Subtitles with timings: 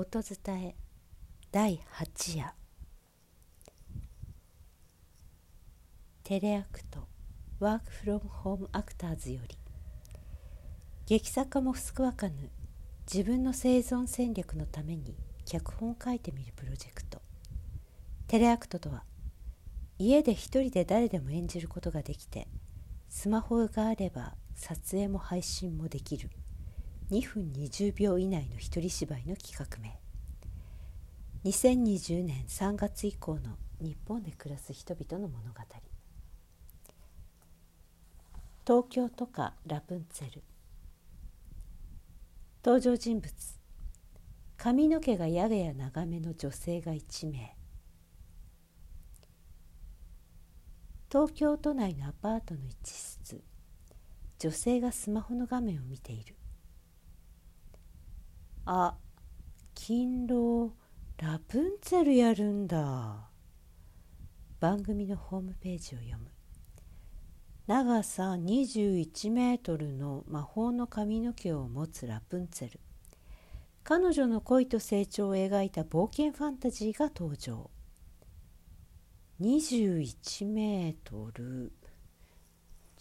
[0.00, 0.76] 音伝え
[1.50, 2.54] 第8夜。
[6.22, 7.08] テレアクト
[7.58, 9.58] ワークフロムホームアクターズより。
[11.06, 12.48] 劇作家も救わかぬ
[13.12, 17.20] 自分の生存戦略のために脚本を書いてみるプロジェクト。
[18.28, 19.02] テレアクトとは
[19.98, 22.46] 家で一人で誰でも演じることができて
[23.08, 26.30] スマホがあれば撮影も配信もできる。
[27.10, 29.98] 2分20秒以内の一人芝居の企画名。
[31.44, 35.60] 2020年3月以降の日本で暮らす人々の物語。
[38.66, 40.42] 東京とかラプンツェル。
[42.62, 43.32] 登場人物。
[44.58, 47.56] 髪の毛がやや長めの女性が1名。
[51.10, 53.42] 東京都内のアパートの一室。
[54.38, 56.34] 女性がスマホの画面を見ている。
[58.70, 58.98] あ
[59.74, 60.74] 勤労
[61.16, 63.30] ラプンツェルやるんだ。
[64.60, 66.26] 番組のホームページを読む。
[67.66, 72.80] 長さ21メートルの魔法の髪の毛を持つラプンツェル。
[73.84, 77.70] 彼女の恋と成長を描いた冒険ファンタジーが登場。
[79.40, 81.72] 21メートル。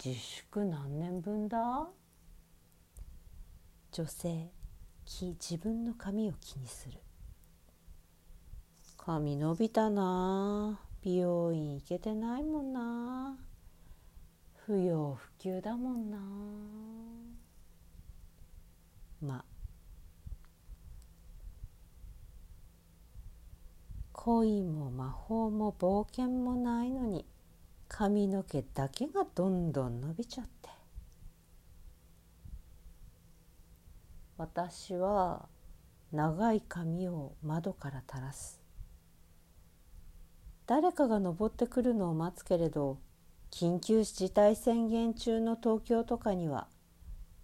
[0.02, 1.90] 自粛何年分だ？
[3.92, 4.57] 女性。
[5.10, 7.00] 自分の髪を気にする。
[8.98, 10.82] 髪伸びたな。
[11.02, 13.38] 美容院行けてないもんな。
[14.66, 16.18] 不要不急だもんな。
[19.22, 19.46] まあ。
[24.12, 27.26] 恋も魔法も冒険もないのに
[27.88, 30.77] 髪の毛だけがどんどん伸びちゃって。
[34.38, 35.48] 私は
[36.12, 38.62] 長い髪を窓から垂らす。
[40.68, 43.00] 誰かが登ってくるのを待つけれど
[43.52, 46.68] 緊急事態宣言中の東京とかには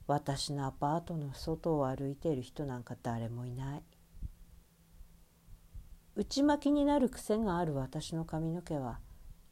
[0.07, 3.83] 私のアパートの外を歩いている人なんか誰もいない。
[6.15, 8.99] 内巻きになる癖がある私の髪の毛は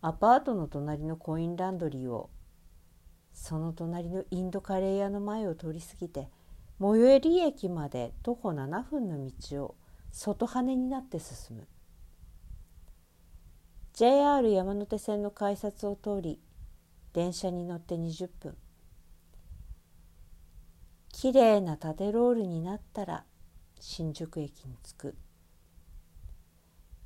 [0.02, 2.30] アパートの隣のコインランドリーを
[3.34, 6.30] その隣のインドカレー屋の前を通り過ぎて
[6.82, 9.76] 最寄り駅まで徒歩7分の道を
[10.12, 11.68] 外羽になって進む。
[13.94, 16.40] JR 山手線の改札を通り
[17.14, 18.58] 電車に乗って20分。
[21.10, 23.26] きれいな縦ロールになったら
[23.80, 25.16] 新宿駅に着く。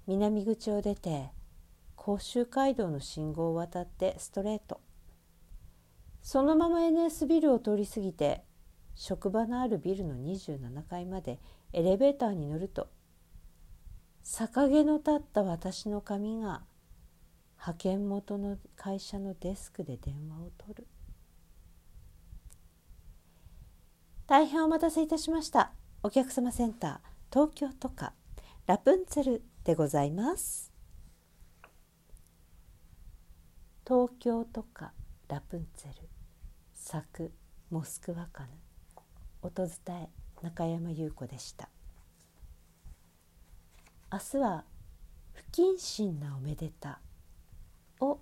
[0.07, 1.31] 南口を出て
[1.97, 4.79] 甲州街道の信号を渡ってストレート。
[6.21, 8.45] そのまま NS ビルを通り過ぎて
[8.95, 11.39] 職場のあるビルの27階まで
[11.73, 12.87] エレベーターに乗ると
[14.23, 16.63] 逆毛の立った私の髪が
[17.57, 20.87] 派遣元の会社のデスクで電話を取る。
[24.27, 25.71] 大変お待たせいたしました。
[26.01, 26.97] お客様センター
[27.31, 28.13] 東京とか
[28.65, 30.73] ラプンツェルでございます。
[33.87, 34.93] 東京とか
[35.27, 36.09] ラプンツェル
[36.73, 37.31] 作
[37.69, 38.64] モスクワカヌ
[39.45, 40.09] 音伝え
[40.41, 41.69] 中山優子でした。
[44.11, 44.63] 明日は
[45.33, 46.99] 不謹慎なおめでた
[47.99, 48.19] を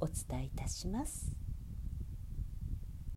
[0.00, 1.30] お伝えいたします。